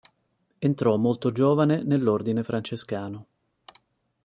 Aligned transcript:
Entrò 0.57 0.97
molto 0.97 1.31
giovane 1.31 1.83
nell'Ordine 1.83 2.43
francescano. 2.43 3.27